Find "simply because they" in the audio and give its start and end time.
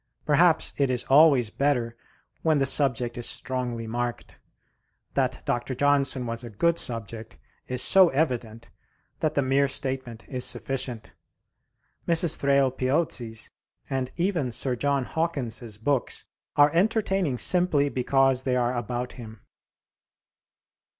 17.37-18.55